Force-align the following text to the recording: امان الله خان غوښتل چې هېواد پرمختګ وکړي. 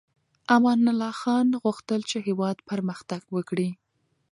امان 0.55 0.79
الله 0.91 1.13
خان 1.21 1.47
غوښتل 1.63 2.01
چې 2.09 2.17
هېواد 2.27 2.57
پرمختګ 2.69 3.21
وکړي. 3.35 3.69